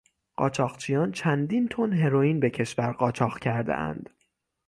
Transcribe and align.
قاچاقچیان 0.35 1.11
چندین 1.11 1.67
تن 1.67 1.93
هروئین 1.93 2.39
به 2.39 2.49
کشور 2.49 2.91
قاچاق 2.91 3.39
کردهاند. 3.39 4.09